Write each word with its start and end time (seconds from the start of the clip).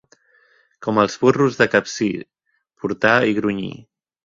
Com 0.85 0.99
els 1.01 1.17
burros 1.25 1.59
de 1.59 1.67
Capcir: 1.75 2.09
portar 2.87 3.15
i 3.35 3.39
grunyir. 3.43 3.73